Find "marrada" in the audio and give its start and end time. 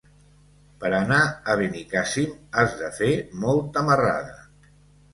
3.93-4.39